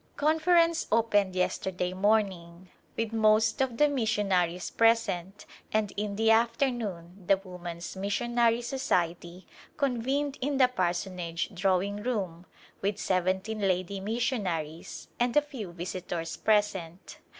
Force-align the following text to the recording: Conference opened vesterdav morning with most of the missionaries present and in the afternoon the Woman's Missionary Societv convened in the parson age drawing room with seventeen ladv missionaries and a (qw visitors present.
Conference 0.17 0.87
opened 0.91 1.35
vesterdav 1.35 1.95
morning 1.95 2.69
with 2.97 3.13
most 3.13 3.61
of 3.61 3.77
the 3.77 3.87
missionaries 3.87 4.71
present 4.71 5.45
and 5.71 5.93
in 5.95 6.15
the 6.15 6.31
afternoon 6.31 7.23
the 7.27 7.37
Woman's 7.37 7.95
Missionary 7.95 8.61
Societv 8.63 9.45
convened 9.77 10.39
in 10.41 10.57
the 10.57 10.69
parson 10.69 11.19
age 11.19 11.51
drawing 11.53 11.97
room 11.97 12.47
with 12.81 12.97
seventeen 12.97 13.59
ladv 13.61 14.01
missionaries 14.01 15.07
and 15.19 15.37
a 15.37 15.41
(qw 15.43 15.71
visitors 15.71 16.35
present. 16.35 17.19